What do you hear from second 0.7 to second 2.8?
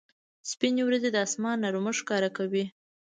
ورېځې د اسمان نرمښت ښکاره کوي.